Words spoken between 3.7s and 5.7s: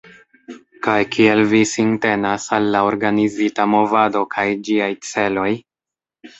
movado kaj ĝiaj celoj?